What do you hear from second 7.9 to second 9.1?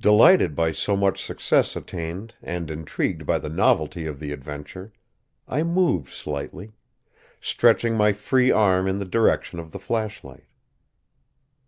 my free arm in the